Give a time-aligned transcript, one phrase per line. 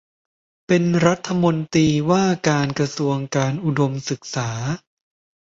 [0.67, 4.49] เป็นรัฐมนตรีว่าการกระทรวงการอุดมศึกษา